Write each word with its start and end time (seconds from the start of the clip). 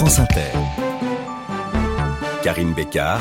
France 0.00 0.18
Inter. 0.18 0.50
Karine 2.42 2.72
Bécard, 2.72 3.20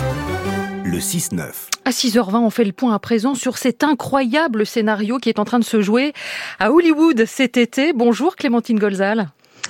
le 0.86 0.98
6-9. 0.98 1.52
À 1.84 1.90
6h20, 1.90 2.38
on 2.38 2.50
fait 2.50 2.64
le 2.64 2.72
point 2.72 2.94
à 2.94 3.00
présent 3.00 3.36
sur 3.36 3.58
cet 3.58 3.84
incroyable 3.84 4.66
scénario 4.66 5.18
qui 5.18 5.28
est 5.28 5.40
en 5.40 5.44
train 5.44 5.60
de 5.60 5.66
se 5.66 5.82
jouer 5.82 6.14
à 6.58 6.72
Hollywood 6.72 7.26
cet 7.26 7.58
été. 7.58 7.92
Bonjour 7.92 8.38
Clémentine 8.38 8.80
Golzal. 8.80 9.28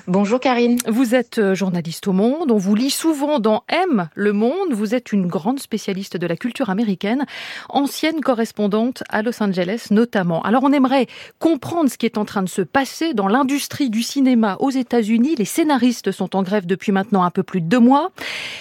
Bonjour 0.09 0.39
Karine. 0.39 0.79
Vous 0.87 1.13
êtes 1.13 1.37
euh, 1.37 1.53
journaliste 1.53 2.07
au 2.07 2.13
Monde, 2.13 2.49
on 2.49 2.57
vous 2.57 2.73
lit 2.73 2.89
souvent 2.89 3.37
dans 3.37 3.63
M, 3.67 4.09
Le 4.15 4.33
Monde. 4.33 4.71
Vous 4.71 4.95
êtes 4.95 5.13
une 5.13 5.27
grande 5.27 5.59
spécialiste 5.59 6.17
de 6.17 6.25
la 6.25 6.35
culture 6.35 6.71
américaine, 6.71 7.27
ancienne 7.69 8.19
correspondante 8.19 9.03
à 9.09 9.21
Los 9.21 9.43
Angeles 9.43 9.89
notamment. 9.91 10.41
Alors 10.41 10.63
on 10.63 10.73
aimerait 10.73 11.05
comprendre 11.37 11.91
ce 11.91 11.97
qui 11.99 12.07
est 12.07 12.17
en 12.17 12.25
train 12.25 12.41
de 12.41 12.49
se 12.49 12.63
passer 12.63 13.13
dans 13.13 13.27
l'industrie 13.27 13.91
du 13.91 14.01
cinéma 14.01 14.57
aux 14.59 14.71
États-Unis. 14.71 15.35
Les 15.35 15.45
scénaristes 15.45 16.11
sont 16.11 16.35
en 16.35 16.41
grève 16.41 16.65
depuis 16.65 16.91
maintenant 16.91 17.21
un 17.21 17.29
peu 17.29 17.43
plus 17.43 17.61
de 17.61 17.67
deux 17.67 17.77
mois. 17.79 18.09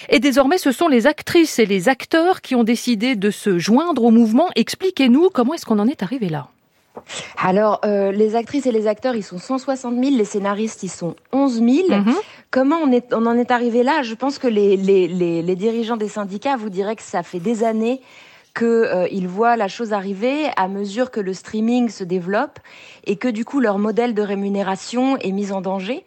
Et 0.09 0.19
désormais, 0.19 0.59
ce 0.59 0.71
sont 0.71 0.87
les 0.87 1.07
actrices 1.07 1.57
et 1.57 1.65
les 1.65 1.89
acteurs 1.89 2.41
qui 2.41 2.53
ont 2.53 2.63
décidé 2.63 3.15
de 3.15 3.31
se 3.31 3.57
joindre 3.57 4.03
au 4.03 4.11
mouvement. 4.11 4.49
Expliquez-nous 4.55 5.31
comment 5.33 5.55
est-ce 5.55 5.65
qu'on 5.65 5.79
en 5.79 5.87
est 5.87 6.03
arrivé 6.03 6.29
là 6.29 6.49
alors, 7.37 7.81
euh, 7.85 8.11
les 8.11 8.35
actrices 8.35 8.65
et 8.65 8.71
les 8.71 8.87
acteurs, 8.87 9.15
ils 9.15 9.23
sont 9.23 9.37
160 9.37 9.93
000, 9.93 10.15
les 10.15 10.25
scénaristes, 10.25 10.83
ils 10.83 10.89
sont 10.89 11.15
11 11.31 11.53
000. 11.55 11.67
Mhm. 11.89 12.13
Comment 12.51 12.77
on, 12.77 12.91
est, 12.91 13.13
on 13.13 13.25
en 13.25 13.37
est 13.37 13.51
arrivé 13.51 13.83
là? 13.83 14.01
Je 14.03 14.15
pense 14.15 14.39
que 14.39 14.47
les, 14.47 14.75
les, 14.75 15.07
les, 15.07 15.55
dirigeants 15.55 15.97
des 15.97 16.07
syndicats 16.07 16.57
vous 16.57 16.69
diraient 16.69 16.95
que 16.95 17.03
ça 17.03 17.23
fait 17.23 17.39
des 17.39 17.63
années 17.63 18.01
qu'ils 18.57 18.65
euh, 18.67 19.27
voient 19.27 19.55
la 19.55 19.67
chose 19.67 19.93
arriver 19.93 20.47
à 20.57 20.67
mesure 20.67 21.11
que 21.11 21.19
le 21.19 21.33
streaming 21.33 21.89
se 21.89 22.03
développe 22.03 22.59
et 23.05 23.15
que 23.15 23.27
du 23.27 23.45
coup 23.45 23.59
leur 23.59 23.77
modèle 23.77 24.13
de 24.13 24.21
rémunération 24.21 25.17
est 25.17 25.31
mis 25.31 25.51
en 25.51 25.61
danger 25.61 26.03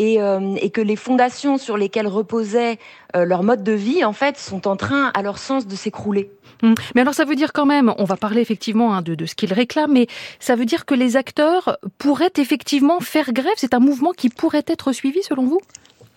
et, 0.00 0.20
euh, 0.20 0.54
et 0.60 0.70
que 0.70 0.80
les 0.80 0.96
fondations 0.96 1.58
sur 1.58 1.76
lesquelles 1.76 2.08
reposait 2.08 2.78
euh, 3.14 3.26
leur 3.26 3.42
mode 3.42 3.62
de 3.62 3.72
vie 3.72 4.02
en 4.02 4.14
fait 4.14 4.38
sont 4.38 4.66
en 4.66 4.76
train 4.76 5.10
à 5.12 5.20
leur 5.20 5.36
sens 5.36 5.66
de 5.66 5.76
s'écrouler. 5.76 6.30
Hum. 6.62 6.74
Mais 6.94 7.02
alors 7.02 7.12
ça 7.12 7.26
veut 7.26 7.36
dire 7.36 7.52
quand 7.52 7.66
même, 7.66 7.92
on 7.98 8.04
va 8.04 8.16
parler 8.16 8.40
effectivement 8.40 8.94
hein, 8.94 9.02
de, 9.02 9.14
de, 9.14 9.26
ce 9.26 9.34
qu'ils 9.34 9.52
réclament, 9.52 9.92
mais 9.92 10.06
ça 10.40 10.56
veut 10.56 10.64
dire 10.64 10.86
que 10.86 10.94
les 10.94 11.16
acteurs 11.16 11.76
pourraient 11.98 12.32
effectivement 12.38 13.00
faire 13.00 13.32
grève? 13.32 13.52
C'est 13.56 13.74
un 13.74 13.78
mouvement 13.78 14.12
qui 14.12 14.30
pourrait 14.30 14.64
être 14.66 14.92
suivi 14.92 15.22
selon 15.22 15.44
vous? 15.44 15.60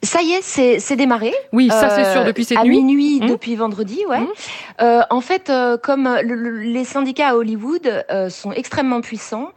Ça 0.02 0.22
y 0.22 0.32
est, 0.32 0.42
c'est 0.42 0.96
démarré. 0.96 1.34
Oui, 1.54 1.70
ça 1.70 1.90
c'est 1.90 2.12
sûr 2.12 2.26
depuis 2.26 2.44
cette 2.44 2.58
à 2.58 2.64
nuit. 2.64 2.78
À 2.78 2.82
minuit 2.82 3.20
hum. 3.22 3.30
depuis 3.30 3.56
vendredi, 3.56 4.00
ouais. 4.10 4.20
Euh, 4.82 5.02
en 5.10 5.22
fait, 5.22 5.50
euh, 5.50 5.78
comme 5.78 6.10
les 6.24 6.84
syndicats 6.84 7.30
à 7.30 7.36
Hollywood 7.36 8.06
euh, 8.12 8.30
sont 8.30 8.52
extrêmement 8.52 9.00
puissants, 9.00 9.52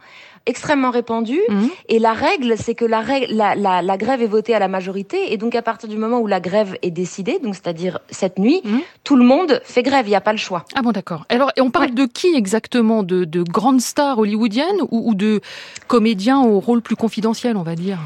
extrêmement 0.47 0.89
répandue. 0.89 1.41
Mhm. 1.49 1.69
Et 1.89 1.99
la 1.99 2.13
règle, 2.13 2.55
c'est 2.57 2.73
que 2.73 2.85
la, 2.85 3.01
règle, 3.01 3.33
la, 3.33 3.55
la, 3.55 3.81
la, 3.81 3.97
grève 3.97 4.21
est 4.21 4.27
votée 4.27 4.55
à 4.55 4.59
la 4.59 4.67
majorité. 4.67 5.31
Et 5.33 5.37
donc, 5.37 5.53
à 5.53 5.61
partir 5.61 5.87
du 5.87 5.97
moment 5.97 6.19
où 6.19 6.27
la 6.27 6.39
grève 6.39 6.77
est 6.81 6.91
décidée, 6.91 7.39
donc 7.43 7.55
c'est-à-dire 7.55 7.99
cette 8.09 8.39
nuit, 8.39 8.61
mhm. 8.63 8.81
tout 9.03 9.15
le 9.15 9.23
monde 9.23 9.61
fait 9.63 9.83
grève. 9.83 10.07
Il 10.07 10.09
n'y 10.09 10.15
a 10.15 10.21
pas 10.21 10.31
le 10.31 10.37
choix. 10.37 10.65
Ah 10.75 10.81
bon, 10.81 10.91
d'accord. 10.91 11.25
Alors, 11.29 11.51
et 11.55 11.61
on 11.61 11.69
parle 11.69 11.91
de 11.91 12.05
qui 12.05 12.33
exactement? 12.35 13.03
De, 13.03 13.25
de 13.25 13.43
grandes 13.43 13.81
stars 13.81 14.17
hollywoodiennes 14.19 14.81
ou, 14.91 15.09
ou 15.09 15.15
de 15.15 15.41
comédiens 15.87 16.41
au 16.41 16.59
rôle 16.59 16.81
plus 16.81 16.95
confidentiel, 16.95 17.57
on 17.57 17.63
va 17.63 17.75
dire? 17.75 17.99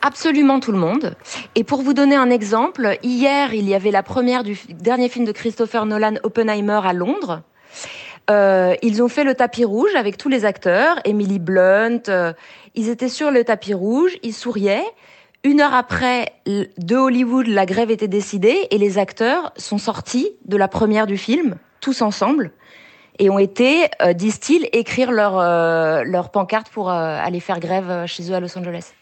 Absolument 0.00 0.60
tout 0.60 0.70
le 0.70 0.78
monde. 0.78 1.16
Et 1.56 1.64
pour 1.64 1.82
vous 1.82 1.92
donner 1.92 2.14
un 2.14 2.30
exemple, 2.30 2.98
hier, 3.02 3.52
il 3.52 3.68
y 3.68 3.74
avait 3.74 3.90
la 3.90 4.04
première 4.04 4.44
du 4.44 4.56
dernier 4.68 5.08
film 5.08 5.24
de 5.24 5.32
Christopher 5.32 5.86
Nolan, 5.86 6.14
Oppenheimer, 6.22 6.80
à 6.84 6.92
Londres. 6.92 7.42
Euh, 8.30 8.74
ils 8.82 9.02
ont 9.02 9.08
fait 9.08 9.24
le 9.24 9.34
tapis 9.34 9.64
rouge 9.64 9.94
avec 9.94 10.18
tous 10.18 10.28
les 10.28 10.44
acteurs, 10.44 10.98
Emily 11.04 11.38
Blunt. 11.38 12.02
Euh, 12.08 12.32
ils 12.74 12.88
étaient 12.88 13.08
sur 13.08 13.30
le 13.30 13.44
tapis 13.44 13.74
rouge, 13.74 14.18
ils 14.22 14.34
souriaient. 14.34 14.84
Une 15.44 15.60
heure 15.60 15.74
après, 15.74 16.32
de 16.46 16.96
Hollywood, 16.96 17.46
la 17.46 17.64
grève 17.64 17.90
était 17.90 18.08
décidée 18.08 18.66
et 18.70 18.78
les 18.78 18.98
acteurs 18.98 19.52
sont 19.56 19.78
sortis 19.78 20.30
de 20.44 20.56
la 20.56 20.68
première 20.68 21.06
du 21.06 21.16
film, 21.16 21.56
tous 21.80 22.02
ensemble, 22.02 22.50
et 23.20 23.30
ont 23.30 23.38
été, 23.38 23.86
euh, 24.02 24.12
disent-ils, 24.12 24.68
écrire 24.72 25.12
leur, 25.12 25.36
leur 26.04 26.30
pancarte 26.30 26.68
pour 26.70 26.90
aller 26.90 27.40
faire 27.40 27.60
grève 27.60 28.04
chez 28.06 28.30
eux 28.30 28.34
à 28.34 28.40
Los 28.40 28.58
Angeles. 28.58 28.92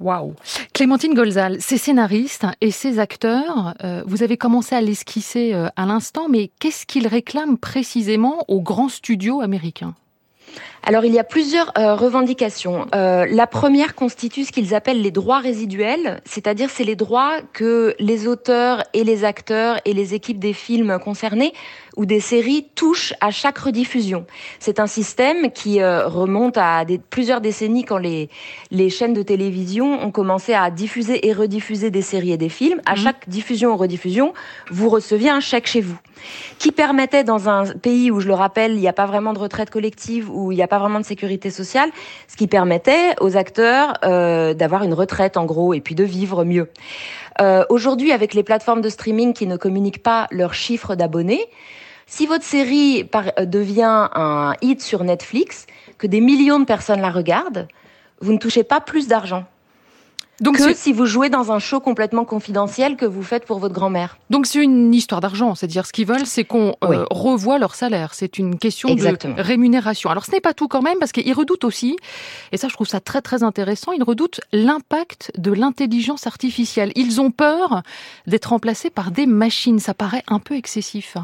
Waouh. 0.00 0.34
Clémentine 0.72 1.12
Golzal, 1.12 1.58
ces 1.60 1.76
scénaristes 1.76 2.46
et 2.62 2.70
ces 2.70 2.98
acteurs, 2.98 3.74
euh, 3.84 4.02
vous 4.06 4.22
avez 4.22 4.38
commencé 4.38 4.74
à 4.74 4.80
l'esquisser 4.80 5.52
euh, 5.52 5.68
à 5.76 5.84
l'instant, 5.84 6.28
mais 6.28 6.50
qu'est-ce 6.58 6.86
qu'ils 6.86 7.06
réclament 7.06 7.58
précisément 7.58 8.44
aux 8.48 8.62
grands 8.62 8.88
studios 8.88 9.42
américains 9.42 9.94
alors 10.82 11.04
il 11.04 11.12
y 11.12 11.18
a 11.18 11.24
plusieurs 11.24 11.72
euh, 11.78 11.94
revendications. 11.94 12.86
Euh, 12.94 13.26
la 13.30 13.46
première 13.46 13.94
constitue 13.94 14.44
ce 14.44 14.52
qu'ils 14.52 14.74
appellent 14.74 15.02
les 15.02 15.10
droits 15.10 15.38
résiduels, 15.38 16.20
c'est-à-dire 16.24 16.70
c'est 16.70 16.84
les 16.84 16.96
droits 16.96 17.40
que 17.52 17.94
les 17.98 18.26
auteurs 18.26 18.82
et 18.94 19.04
les 19.04 19.24
acteurs 19.24 19.78
et 19.84 19.92
les 19.92 20.14
équipes 20.14 20.38
des 20.38 20.52
films 20.52 20.98
concernés 20.98 21.52
ou 21.96 22.06
des 22.06 22.20
séries 22.20 22.66
touchent 22.74 23.14
à 23.20 23.30
chaque 23.30 23.58
rediffusion. 23.58 24.24
C'est 24.58 24.80
un 24.80 24.86
système 24.86 25.50
qui 25.52 25.82
euh, 25.82 26.06
remonte 26.06 26.56
à 26.56 26.84
des, 26.84 26.98
plusieurs 26.98 27.40
décennies 27.40 27.84
quand 27.84 27.98
les, 27.98 28.30
les 28.70 28.88
chaînes 28.90 29.14
de 29.14 29.22
télévision 29.22 30.02
ont 30.02 30.10
commencé 30.10 30.54
à 30.54 30.70
diffuser 30.70 31.26
et 31.28 31.32
rediffuser 31.32 31.90
des 31.90 32.02
séries 32.02 32.32
et 32.32 32.38
des 32.38 32.48
films. 32.48 32.80
À 32.86 32.94
mmh. 32.94 32.96
chaque 32.96 33.28
diffusion 33.28 33.72
ou 33.72 33.76
rediffusion, 33.76 34.32
vous 34.70 34.88
receviez 34.88 35.30
un 35.30 35.40
chèque 35.40 35.66
chez 35.66 35.80
vous 35.80 35.98
qui 36.58 36.72
permettait 36.72 37.24
dans 37.24 37.48
un 37.48 37.66
pays 37.66 38.10
où, 38.10 38.20
je 38.20 38.28
le 38.28 38.34
rappelle, 38.34 38.72
il 38.72 38.80
n'y 38.80 38.88
a 38.88 38.92
pas 38.92 39.06
vraiment 39.06 39.32
de 39.32 39.38
retraite 39.38 39.70
collective, 39.70 40.30
où 40.30 40.52
il 40.52 40.56
n'y 40.56 40.62
a 40.62 40.68
pas 40.70 40.78
vraiment 40.78 41.00
de 41.00 41.04
sécurité 41.04 41.50
sociale, 41.50 41.90
ce 42.28 42.36
qui 42.36 42.46
permettait 42.46 43.14
aux 43.20 43.36
acteurs 43.36 43.98
euh, 44.04 44.54
d'avoir 44.54 44.84
une 44.84 44.94
retraite 44.94 45.36
en 45.36 45.44
gros 45.44 45.74
et 45.74 45.82
puis 45.82 45.94
de 45.94 46.04
vivre 46.04 46.44
mieux. 46.44 46.70
Euh, 47.42 47.64
Aujourd'hui, 47.68 48.12
avec 48.12 48.32
les 48.32 48.42
plateformes 48.42 48.80
de 48.80 48.88
streaming 48.88 49.34
qui 49.34 49.46
ne 49.46 49.56
communiquent 49.56 50.02
pas 50.02 50.26
leurs 50.30 50.54
chiffres 50.54 50.94
d'abonnés, 50.94 51.44
si 52.06 52.26
votre 52.26 52.44
série 52.44 53.08
euh, 53.38 53.44
devient 53.44 54.08
un 54.14 54.54
hit 54.62 54.80
sur 54.80 55.04
Netflix, 55.04 55.66
que 55.98 56.06
des 56.06 56.20
millions 56.20 56.58
de 56.58 56.64
personnes 56.64 57.00
la 57.00 57.10
regardent, 57.10 57.68
vous 58.20 58.32
ne 58.32 58.38
touchez 58.38 58.64
pas 58.64 58.80
plus 58.80 59.06
d'argent. 59.08 59.44
Donc 60.40 60.56
que 60.56 60.74
si 60.74 60.92
vous 60.92 61.06
jouez 61.06 61.28
dans 61.28 61.52
un 61.52 61.58
show 61.58 61.80
complètement 61.80 62.24
confidentiel 62.24 62.96
que 62.96 63.04
vous 63.04 63.22
faites 63.22 63.44
pour 63.44 63.58
votre 63.58 63.74
grand-mère. 63.74 64.18
Donc 64.30 64.46
c'est 64.46 64.62
une 64.62 64.94
histoire 64.94 65.20
d'argent, 65.20 65.54
c'est-à-dire 65.54 65.86
ce 65.86 65.92
qu'ils 65.92 66.06
veulent, 66.06 66.26
c'est 66.26 66.44
qu'on 66.44 66.74
euh, 66.84 67.04
revoie 67.10 67.58
leur 67.58 67.74
salaire. 67.74 68.14
C'est 68.14 68.38
une 68.38 68.58
question 68.58 68.94
de 68.94 69.40
rémunération. 69.40 70.10
Alors 70.10 70.24
ce 70.24 70.32
n'est 70.32 70.40
pas 70.40 70.54
tout 70.54 70.68
quand 70.68 70.82
même, 70.82 70.98
parce 70.98 71.12
qu'ils 71.12 71.32
redoutent 71.34 71.64
aussi, 71.64 71.96
et 72.52 72.56
ça 72.56 72.68
je 72.68 72.74
trouve 72.74 72.86
ça 72.86 73.00
très 73.00 73.20
très 73.20 73.42
intéressant, 73.42 73.92
ils 73.92 74.02
redoutent 74.02 74.40
l'impact 74.52 75.32
de 75.36 75.52
l'intelligence 75.52 76.26
artificielle. 76.26 76.92
Ils 76.94 77.20
ont 77.20 77.30
peur 77.30 77.82
d'être 78.26 78.46
remplacés 78.46 78.90
par 78.90 79.10
des 79.10 79.26
machines. 79.26 79.78
Ça 79.78 79.94
paraît 79.94 80.24
un 80.26 80.38
peu 80.38 80.56
excessif. 80.56 81.16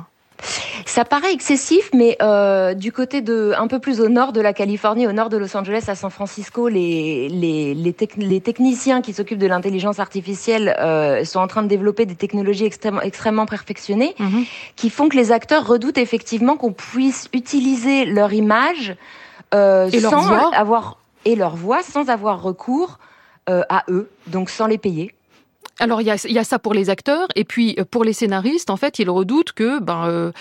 Ça 0.84 1.04
paraît 1.04 1.32
excessif, 1.32 1.91
mais 1.92 2.16
euh, 2.22 2.74
du 2.74 2.92
côté 2.92 3.20
de 3.20 3.52
un 3.56 3.66
peu 3.66 3.78
plus 3.78 4.00
au 4.00 4.08
nord 4.08 4.32
de 4.32 4.41
la 4.41 4.52
Californie, 4.52 5.06
au 5.06 5.12
nord 5.12 5.28
de 5.28 5.36
Los 5.36 5.56
Angeles, 5.56 5.84
à 5.88 5.94
San 5.94 6.10
Francisco, 6.10 6.69
les 6.69 7.28
les, 7.28 7.74
les, 7.74 7.94
les 8.19 8.41
techniciens 8.41 9.02
qui 9.02 9.12
s'occupent 9.12 9.38
de 9.38 9.47
l'intelligence 9.47 9.98
artificielle 9.98 10.76
euh, 10.78 11.24
sont 11.24 11.41
en 11.41 11.47
train 11.47 11.62
de 11.62 11.69
développer 11.69 12.06
des 12.06 12.14
technologies 12.14 12.64
extrêmement 12.64 13.02
extrêmement 13.02 13.47
perfectionnées, 13.47 14.14
mhm. 14.19 14.44
qui 14.76 14.91
font 14.91 15.08
que 15.08 15.16
les 15.16 15.32
acteurs 15.32 15.66
redoutent 15.66 15.98
effectivement 15.98 16.56
qu'on 16.56 16.72
puisse 16.72 17.28
utiliser 17.32 18.04
leur 18.04 18.32
image 18.32 18.94
euh, 19.54 19.91
sans 19.91 20.30
avoir 20.53 20.98
et 21.24 21.34
leur 21.34 21.56
voix 21.56 21.82
sans 21.82 22.08
avoir 22.08 22.42
recours 22.42 22.98
à 23.48 23.84
eux, 23.88 24.10
donc 24.26 24.50
sans 24.50 24.66
les 24.66 24.76
payer. 24.76 25.16
Alors 25.78 26.00
il 26.00 26.06
y 26.06 26.10
a, 26.10 26.27
y 26.28 26.38
a, 26.38 26.44
ça 26.44 26.59
pour 26.59 26.75
les 26.75 26.91
acteurs 26.91 27.28
et 27.34 27.44
puis 27.44 27.75
euh, 27.78 27.84
pour 27.84 28.04
les 28.04 28.12
scénaristes, 28.12 28.71
en 28.71 28.77
fait, 28.77 28.99
ils 28.99 29.10
redoutent 29.10 29.53
que 29.53 29.78
ben, 29.78 30.06
euh, 30.06 30.32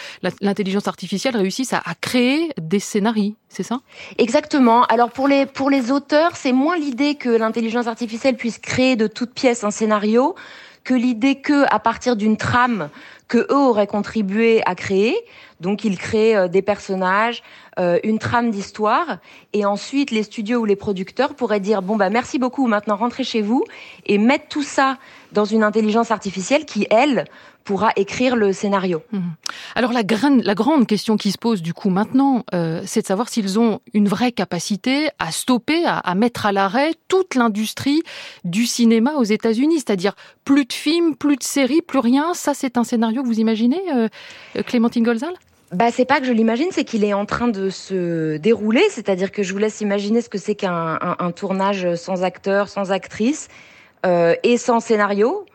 l'intelligence 0.41 0.88
artificielle 0.88 1.36
réussisse 1.36 1.74
à, 1.74 1.81
créer 2.00 2.50
des 2.59 2.80
scénarios, 2.80 3.36
c'est 3.50 3.63
ça? 3.63 3.80
Exactement. 4.18 4.84
Alors 4.86 5.12
pour 5.12 5.28
les 5.28 5.46
pour 5.46 5.69
les 5.69 5.91
auteurs, 5.91 6.36
c'est 6.36 6.53
moins 6.53 6.78
l'idée 6.78 7.16
que 7.16 7.30
l'intelligence 7.30 7.88
artificielle 7.88 8.36
puisse 8.36 8.59
créer 8.59 8.96
de 8.96 9.08
toutes 9.08 9.33
pièces 9.33 9.63
un 9.63 9.72
scénario 9.72 10.36
que 10.83 10.94
l'idée 10.94 11.36
que 11.42 11.66
à 11.74 11.80
partir 11.80 12.16
d'une 12.16 12.38
trame 12.38 12.89
que 13.27 13.39
eux 13.51 13.56
auraient 13.56 13.88
contribué 13.88 14.62
à 14.66 14.75
créer, 14.75 15.16
donc 15.60 15.83
ils 15.83 15.98
créent 15.98 16.36
euh, 16.36 16.48
des 16.48 16.62
personnages, 16.62 17.42
euh, 17.80 18.00
une 18.04 18.19
trame 18.19 18.51
d'histoire, 18.51 19.18
et 19.54 19.66
ensuite 19.66 20.12
les 20.12 20.24
studios 20.24 20.60
ou 20.60 20.66
les 20.66 20.75
producteurs 20.75 21.33
pourraient 21.33 21.60
dire 21.60 21.81
bon 21.81 21.95
bah 21.95 22.10
merci 22.10 22.39
beaucoup, 22.39 22.68
maintenant 22.68 22.95
rentrez 22.95 23.24
chez 23.24 23.42
vous 23.42 23.63
et 24.06 24.18
mettre 24.18 24.48
tout 24.48 24.63
ça 24.63 24.98
dans 25.31 25.45
une 25.45 25.63
intelligence 25.63 26.12
artificielle 26.12 26.66
qui 26.66 26.88
elle 26.89 27.25
pourra 27.65 27.91
écrire 27.97 28.38
le 28.38 28.53
scénario. 28.53 29.03
Mhm. 29.12 29.33
Alors 29.75 29.91
la, 29.91 30.03
grande, 30.03 30.44
la 30.44 30.56
grande 30.56 30.88
question 30.88 31.17
qui 31.17 31.31
se 31.31 31.38
pose 31.38 31.62
du 31.62 31.73
coup 31.73 31.89
maintenant, 31.89 32.45
euh, 32.53 32.81
c'est 32.85 33.01
de 33.01 33.07
savoir 33.07 33.27
s'ils 33.27 33.59
ont 33.59 33.81
une 33.94 34.07
vraie 34.07 34.31
capacité 34.31 35.09
à 35.19 35.31
stopper, 35.31 35.83
à, 35.85 35.97
à 35.97 36.15
mettre 36.15 36.45
à 36.45 36.53
l'arrêt 36.53 36.94
toute 37.09 37.35
l'industrie 37.35 38.03
du 38.45 38.65
cinéma 38.65 39.15
aux 39.15 39.23
États-Unis, 39.23 39.77
c'est-à-dire 39.77 40.13
plus 40.45 40.65
de 40.65 40.73
films, 40.73 41.15
plus 41.15 41.35
de 41.35 41.44
séries, 41.44 41.81
plus 41.81 42.00
rien. 42.00 42.33
Ça, 42.33 42.53
c'est 42.53 42.77
un 42.77 42.83
scénario 42.83 43.23
que 43.23 43.27
vous 43.27 43.39
imaginez, 43.39 43.81
euh, 43.94 44.07
Clémentine 44.65 45.03
Golzal? 45.03 45.33
Bah, 45.71 45.89
c'est 45.91 46.06
pas 46.06 46.19
que 46.19 46.27
je 46.27 46.31
l'imagine, 46.31 46.67
c'est 46.71 46.83
qu'il 46.83 47.03
est 47.03 47.13
en 47.13 47.25
train 47.25 47.47
de 47.47 47.71
se 47.71 48.38
dérouler. 48.38 48.83
C'est-à-dire 48.91 49.31
que 49.31 49.41
je 49.41 49.51
vous 49.51 49.57
laisse 49.59 49.81
imaginer 49.81 50.21
ce 50.21 50.29
que 50.29 50.38
c'est 50.38 50.56
qu'un 50.56 51.00
un, 51.01 51.15
un 51.17 51.31
tournage 51.31 51.95
sans 51.95 52.23
acteur, 52.23 52.69
sans 52.69 52.91
actrice 52.91 53.47
euh, 54.06 54.35
et 54.44 54.57
sans 54.57 54.79
scénario. 54.79 55.45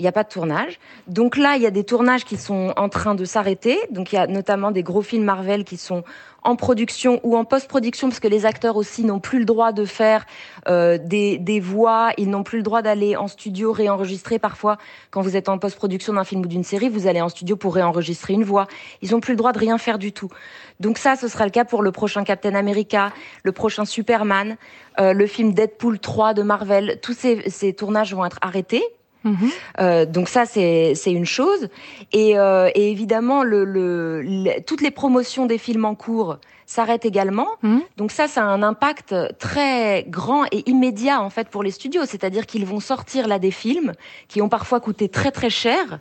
Il 0.00 0.04
n'y 0.04 0.08
a 0.08 0.12
pas 0.12 0.24
de 0.24 0.30
tournage. 0.30 0.80
Donc 1.08 1.36
là, 1.36 1.56
il 1.56 1.62
y 1.62 1.66
a 1.66 1.70
des 1.70 1.84
tournages 1.84 2.24
qui 2.24 2.38
sont 2.38 2.72
en 2.76 2.88
train 2.88 3.14
de 3.14 3.26
s'arrêter. 3.26 3.78
Donc 3.90 4.12
il 4.12 4.16
y 4.16 4.18
a 4.18 4.26
notamment 4.26 4.70
des 4.70 4.82
gros 4.82 5.02
films 5.02 5.24
Marvel 5.24 5.64
qui 5.64 5.76
sont 5.76 6.04
en 6.42 6.56
production 6.56 7.20
ou 7.22 7.36
en 7.36 7.44
post-production 7.44 8.08
parce 8.08 8.18
que 8.18 8.26
les 8.26 8.46
acteurs 8.46 8.76
aussi 8.76 9.04
n'ont 9.04 9.20
plus 9.20 9.40
le 9.40 9.44
droit 9.44 9.72
de 9.72 9.84
faire 9.84 10.24
euh, 10.68 10.96
des, 10.96 11.36
des, 11.36 11.60
voix, 11.60 12.12
ils 12.16 12.30
n'ont 12.30 12.42
plus 12.42 12.56
le 12.56 12.62
droit 12.62 12.80
d'aller 12.80 13.14
en 13.14 13.28
studio 13.28 13.72
réenregistrer 13.72 14.38
parfois 14.38 14.78
quand 15.10 15.20
vous 15.20 15.36
êtes 15.36 15.50
en 15.50 15.58
post-production 15.58 16.14
d'un 16.14 16.24
film 16.24 16.40
ou 16.40 16.46
d'une 16.46 16.64
série, 16.64 16.88
vous 16.88 17.06
allez 17.06 17.20
en 17.20 17.28
studio 17.28 17.56
pour 17.56 17.74
réenregistrer 17.74 18.32
une 18.32 18.44
voix. 18.44 18.68
Ils 19.02 19.10
n'ont 19.10 19.20
plus 19.20 19.34
le 19.34 19.36
droit 19.36 19.52
de 19.52 19.58
rien 19.58 19.76
faire 19.76 19.98
du 19.98 20.12
tout. 20.12 20.30
Donc 20.78 20.96
ça, 20.96 21.14
ce 21.14 21.28
sera 21.28 21.44
le 21.44 21.50
cas 21.50 21.66
pour 21.66 21.82
le 21.82 21.92
prochain 21.92 22.24
Captain 22.24 22.54
America, 22.54 23.12
le 23.42 23.52
prochain 23.52 23.84
Superman, 23.84 24.56
euh, 24.98 25.12
le 25.12 25.26
film 25.26 25.52
Deadpool 25.52 25.98
3 25.98 26.32
de 26.32 26.42
Marvel. 26.42 27.00
Tous 27.02 27.12
ces, 27.12 27.50
ces 27.50 27.74
tournages 27.74 28.14
vont 28.14 28.24
être 28.24 28.38
arrêtés 28.40 28.82
Euh, 29.80 30.06
donc 30.06 30.28
ça 30.28 30.46
c'est 30.46 30.94
une 31.06 31.26
chose 31.26 31.68
et, 32.12 32.38
euh, 32.38 32.70
et 32.74 32.90
évidemment 32.90 33.42
le, 33.42 33.64
le, 33.64 34.60
toutes 34.66 34.80
les 34.80 34.90
promotions 34.90 35.46
des 35.46 35.58
films 35.58 35.84
en 35.84 35.94
cours 35.94 36.38
s'arrêtent 36.66 37.04
également. 37.04 37.48
Mhm. 37.62 37.82
Donc 37.96 38.12
ça 38.12 38.28
ça 38.28 38.42
a 38.42 38.46
un 38.46 38.62
impact 38.62 39.14
très 39.38 40.04
grand 40.08 40.44
et 40.52 40.68
immédiat 40.70 41.20
en 41.20 41.30
fait 41.30 41.48
pour 41.48 41.62
les 41.62 41.70
studios, 41.70 42.04
c'est-à-dire 42.06 42.46
qu'ils 42.46 42.64
vont 42.64 42.80
sortir 42.80 43.28
là 43.28 43.38
des 43.38 43.50
films 43.50 43.92
qui 44.28 44.40
ont 44.40 44.48
parfois 44.48 44.80
coûté 44.80 45.08
très 45.08 45.30
très 45.30 45.50
cher 45.50 45.98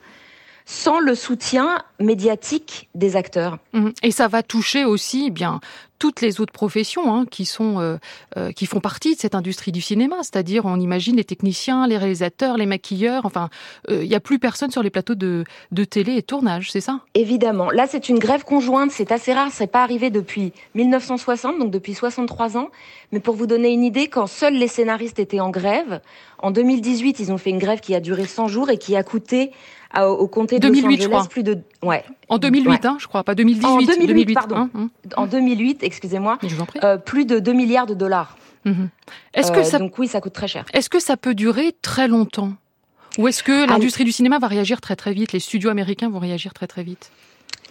sans 0.66 1.00
le 1.00 1.16
soutien 1.16 1.80
médiatique 2.00 2.90
des 2.94 3.16
acteurs. 3.16 3.58
Mhm. 3.74 3.92
Et 4.04 4.12
ça 4.12 4.28
va 4.28 4.44
toucher 4.44 4.86
aussi 4.86 5.26
eh 5.28 5.32
bien 5.32 5.60
toutes 6.00 6.22
les 6.22 6.40
autres 6.40 6.54
professions 6.54 7.14
hein, 7.14 7.26
qui 7.30 7.46
sont 7.46 7.80
euh, 7.80 7.98
euh, 8.38 8.52
qui 8.52 8.66
font 8.66 8.80
partie 8.80 9.16
de 9.16 9.20
cette 9.20 9.36
industrie 9.36 9.72
du 9.72 9.82
cinéma, 9.82 10.16
c'est-à-dire 10.22 10.66
on 10.66 10.80
imagine 10.80 11.18
les 11.18 11.26
techniciens, 11.26 11.86
les 11.88 11.98
réalisateurs, 11.98 12.58
les 12.58 12.66
maquilleurs, 12.66 13.26
enfin 13.26 13.50
euh, 13.90 14.02
il 14.02 14.10
n'y 14.10 14.16
a 14.16 14.20
plus 14.20 14.40
personne 14.40 14.72
sur 14.72 14.82
les 14.82 14.90
plateaux 14.90 15.16
de, 15.16 15.44
de 15.72 15.84
télé 15.84 16.16
et 16.16 16.24
tournage, 16.24 16.72
c'est 16.72 16.82
ça? 16.82 17.02
Évidemment. 17.14 17.70
Là 17.70 17.86
c'est 17.88 18.10
une 18.10 18.18
grève 18.18 18.46
conjointe, 18.46 18.92
c'est 18.92 19.12
assez 19.12 19.34
rare, 19.34 19.50
c'est 19.52 19.68
pas 19.68 19.84
arrivé 19.84 20.10
depuis 20.10 20.54
1960, 20.76 21.60
donc 21.60 21.70
depuis 21.70 21.94
63 21.94 22.58
ans. 22.58 22.70
Mais 23.12 23.20
pour 23.20 23.36
vous 23.36 23.48
donner 23.48 23.70
une 23.70 23.84
idée, 23.84 24.08
quand 24.08 24.28
seuls 24.28 24.56
les 24.56 24.68
scénaristes 24.68 25.20
étaient 25.20 25.40
en 25.42 25.50
grève, 25.50 26.00
en 26.38 26.52
2018 26.52 27.20
ils 27.20 27.32
ont 27.32 27.38
fait 27.38 27.50
une 27.50 27.60
grève 27.60 27.82
qui 27.82 27.94
a 27.94 28.00
duré 28.00 28.26
100 28.26 28.48
jours 28.48 28.70
et 28.70 28.78
qui 28.78 28.96
a 28.96 29.04
coûté 29.04 29.52
au 29.98 30.28
comté 30.28 30.60
de 30.60 30.68
2008, 30.68 30.98
Los 30.98 31.06
Angeles 31.08 31.28
plus 31.30 31.44
de 31.44 31.58
ouais 31.84 32.04
en 32.30 32.38
2008 32.38 32.86
hein, 32.86 32.98
je 33.00 33.08
crois 33.08 33.24
pas 33.24 33.36
2018 33.36 33.66
en 33.66 33.78
2008, 33.78 34.08
2008 34.08 34.34
pardon 34.34 34.56
hein, 34.56 34.70
hein. 34.76 34.90
en 35.18 35.26
2008 35.26 35.84
excusez-moi, 35.84 36.38
euh, 36.84 36.98
plus 36.98 37.26
de 37.26 37.40
2 37.40 37.54
milliards 37.54 37.88
de 37.88 37.94
dollars. 37.94 38.38
Mhm. 38.66 38.90
Est-ce 39.34 39.52
que 39.52 39.60
euh, 39.60 39.64
ça... 39.64 39.80
Donc 39.80 39.98
oui, 39.98 40.08
ça 40.08 40.22
coûte 40.22 40.34
très 40.34 40.48
cher. 40.48 40.66
Est-ce 40.74 40.90
que 40.90 41.00
ça 41.00 41.18
peut 41.18 41.34
durer 41.34 41.74
très 41.82 42.08
longtemps? 42.08 42.54
Ou 43.18 43.28
est-ce 43.28 43.44
que 43.44 43.64
ah 43.64 43.68
l'industrie 43.68 44.04
du 44.04 44.12
cinéma 44.12 44.40
va 44.40 44.48
réagir 44.48 44.82
très 44.82 44.96
très 44.96 45.14
vite 45.14 45.34
Les 45.34 45.40
studios 45.40 45.70
américains 45.70 46.10
vont 46.10 46.20
réagir 46.20 46.54
très 46.54 46.68
très 46.68 46.84
vite? 46.84 47.12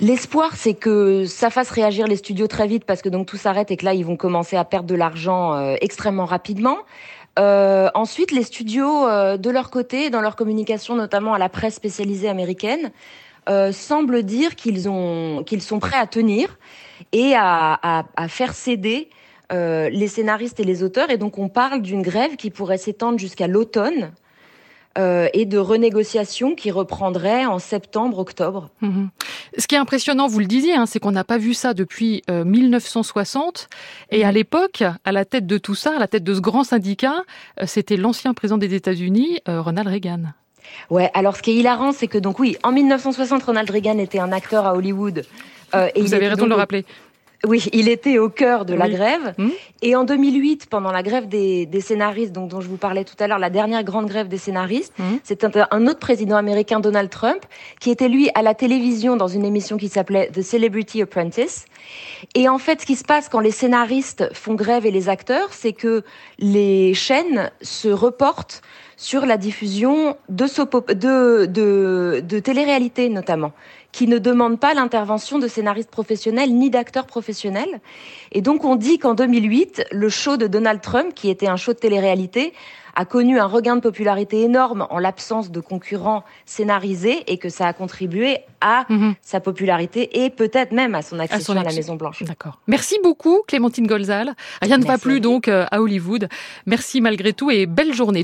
L'espoir, 0.00 0.56
c'est 0.56 0.74
que 0.74 1.24
ça 1.26 1.50
fasse 1.50 1.70
réagir 1.70 2.06
les 2.06 2.16
studios 2.16 2.46
très 2.46 2.66
vite 2.66 2.84
parce 2.84 3.02
que 3.02 3.08
donc 3.08 3.26
tout 3.26 3.36
s'arrête 3.36 3.70
et 3.70 3.76
que 3.76 3.84
là, 3.84 3.94
ils 3.94 4.04
vont 4.04 4.16
commencer 4.16 4.56
à 4.56 4.64
perdre 4.64 4.88
de 4.88 4.94
l'argent 4.94 5.54
euh, 5.54 5.74
extrêmement 5.80 6.24
rapidement. 6.24 6.78
Euh, 7.38 7.88
ensuite, 7.94 8.32
les 8.32 8.42
studios, 8.42 9.06
de 9.36 9.50
leur 9.50 9.70
côté, 9.70 10.10
dans 10.10 10.20
leur 10.20 10.34
communication, 10.34 10.96
notamment 10.96 11.34
à 11.34 11.38
la 11.38 11.48
presse 11.48 11.74
spécialisée 11.74 12.28
américaine, 12.28 12.90
euh, 13.48 13.72
semblent 13.72 14.22
dire 14.22 14.56
qu'ils 14.56 14.88
ont 14.88 15.42
qu'ils 15.44 15.62
sont 15.62 15.78
prêts 15.78 15.96
à 15.96 16.06
tenir 16.06 16.58
et 17.12 17.34
à, 17.34 18.04
faire 18.28 18.54
céder 18.54 19.08
euh, 19.52 19.88
les 19.88 20.08
scénaristes 20.08 20.60
et 20.60 20.64
les 20.64 20.82
auteurs. 20.82 21.10
Et 21.10 21.16
donc 21.16 21.38
on 21.38 21.48
parle 21.48 21.80
d'une 21.80 22.02
grève 22.02 22.36
qui 22.36 22.50
pourrait 22.50 22.78
s'étendre 22.78 23.18
jusqu'à 23.18 23.46
l'automne. 23.46 24.12
Euh, 24.96 25.28
et 25.32 25.44
de 25.44 25.58
renégociations 25.58 26.56
qui 26.56 26.72
reprendraient 26.72 27.46
en 27.46 27.60
septembre-octobre. 27.60 28.70
Mhm. 28.80 29.10
Ce 29.56 29.68
qui 29.68 29.76
est 29.76 29.78
impressionnant, 29.78 30.26
vous 30.26 30.40
le 30.40 30.46
disiez, 30.46 30.74
hein, 30.74 30.86
c'est 30.86 30.98
qu'on 30.98 31.12
n'a 31.12 31.22
pas 31.22 31.38
vu 31.38 31.54
ça 31.54 31.72
depuis 31.72 32.22
1960. 32.28 33.68
Et 34.10 34.24
à 34.24 34.32
l'époque, 34.32 34.82
à 35.04 35.12
la 35.12 35.24
tête 35.24 35.46
de 35.46 35.56
tout 35.56 35.76
ça, 35.76 35.94
à 35.94 35.98
la 36.00 36.08
tête 36.08 36.24
de 36.24 36.34
ce 36.34 36.40
grand 36.40 36.64
syndicat, 36.64 37.22
c'était 37.64 37.96
l'ancien 37.96 38.34
président 38.34 38.58
des 38.58 38.74
États-Unis, 38.74 39.38
Ronald 39.46 39.86
Reagan. 39.86 40.32
Ouais, 40.90 41.10
alors 41.14 41.36
ce 41.36 41.42
qui 41.42 41.52
est 41.52 41.54
hilarant, 41.54 41.92
c'est 41.92 42.06
que 42.06 42.18
donc 42.18 42.38
oui, 42.38 42.56
en 42.62 42.72
1960, 42.72 43.42
Ronald 43.42 43.70
Reagan 43.70 43.98
était 43.98 44.18
un 44.18 44.32
acteur 44.32 44.66
à 44.66 44.74
Hollywood. 44.74 45.24
Euh, 45.74 45.88
et 45.94 46.00
Vous 46.00 46.14
avez 46.14 46.28
raison 46.28 46.44
de 46.44 46.50
le 46.50 46.54
rappeler. 46.54 46.84
Oui, 47.46 47.68
il 47.72 47.88
était 47.88 48.18
au 48.18 48.28
cœur 48.28 48.64
de 48.64 48.74
la 48.74 48.88
grève. 48.88 49.34
Mmh. 49.38 49.48
Et 49.82 49.94
en 49.94 50.02
2008, 50.02 50.66
pendant 50.66 50.90
la 50.90 51.04
grève 51.04 51.28
des, 51.28 51.66
des 51.66 51.80
scénaristes, 51.80 52.32
donc, 52.32 52.50
dont 52.50 52.60
je 52.60 52.68
vous 52.68 52.76
parlais 52.76 53.04
tout 53.04 53.14
à 53.20 53.28
l'heure, 53.28 53.38
la 53.38 53.50
dernière 53.50 53.84
grande 53.84 54.06
grève 54.06 54.26
des 54.26 54.38
scénaristes, 54.38 54.92
mmh. 54.98 55.04
c'est 55.22 55.44
un, 55.44 55.50
un, 55.70 55.86
autre 55.86 56.00
président 56.00 56.36
américain, 56.36 56.80
Donald 56.80 57.10
Trump, 57.10 57.44
qui 57.78 57.90
était 57.90 58.08
lui 58.08 58.28
à 58.34 58.42
la 58.42 58.54
télévision 58.54 59.16
dans 59.16 59.28
une 59.28 59.44
émission 59.44 59.76
qui 59.76 59.88
s'appelait 59.88 60.30
The 60.32 60.42
Celebrity 60.42 61.02
Apprentice. 61.02 61.66
Et 62.34 62.48
en 62.48 62.58
fait, 62.58 62.80
ce 62.80 62.86
qui 62.86 62.96
se 62.96 63.04
passe 63.04 63.28
quand 63.28 63.40
les 63.40 63.52
scénaristes 63.52 64.28
font 64.34 64.54
grève 64.54 64.84
et 64.84 64.90
les 64.90 65.08
acteurs, 65.08 65.52
c'est 65.52 65.72
que 65.72 66.02
les 66.40 66.92
chaînes 66.92 67.52
se 67.62 67.88
reportent 67.88 68.62
sur 68.98 69.24
la 69.24 69.36
diffusion 69.36 70.16
de, 70.28 70.44
de, 70.92 71.46
de, 71.46 72.20
de 72.20 72.38
télé-réalité 72.40 73.08
notamment, 73.08 73.52
qui 73.92 74.06
ne 74.06 74.18
demandent 74.18 74.60
pas 74.60 74.74
l'intervention 74.74 75.38
de 75.38 75.48
scénaristes 75.48 75.90
professionnels 75.90 76.54
ni 76.54 76.70
d'acteurs 76.70 77.06
professionnels. 77.06 77.80
Et 78.32 78.42
donc 78.42 78.64
on 78.64 78.76
dit 78.76 78.98
qu'en 78.98 79.14
2008, 79.14 79.86
le 79.90 80.08
show 80.08 80.36
de 80.36 80.46
Donald 80.46 80.80
Trump, 80.80 81.14
qui 81.14 81.30
était 81.30 81.48
un 81.48 81.56
show 81.56 81.72
de 81.72 81.78
télé-réalité, 81.78 82.52
a 82.98 83.04
connu 83.04 83.38
un 83.38 83.46
regain 83.46 83.76
de 83.76 83.80
popularité 83.80 84.42
énorme 84.42 84.88
en 84.90 84.98
l'absence 84.98 85.52
de 85.52 85.60
concurrents 85.60 86.24
scénarisés 86.46 87.22
et 87.28 87.38
que 87.38 87.48
ça 87.48 87.68
a 87.68 87.72
contribué 87.72 88.38
à 88.60 88.86
mhm. 88.88 89.14
sa 89.22 89.38
popularité 89.38 90.24
et 90.24 90.30
peut-être 90.30 90.72
même 90.72 90.96
à 90.96 91.02
son 91.02 91.20
accession 91.20 91.52
à, 91.52 91.62
la 91.62 91.72
Maison 91.72 91.94
Blanche. 91.94 92.24
D'accord. 92.24 92.58
Merci 92.66 92.98
beaucoup 93.04 93.42
Clémentine 93.46 93.86
Golzal. 93.86 94.34
Rien 94.62 94.78
ne 94.78 94.84
va 94.84 94.98
plus 94.98 95.20
donc 95.20 95.46
euh, 95.46 95.64
à 95.70 95.80
Hollywood. 95.80 96.28
Merci 96.66 97.00
malgré 97.00 97.32
tout 97.32 97.52
et 97.52 97.66
belle 97.66 97.94
journée. 97.94 98.16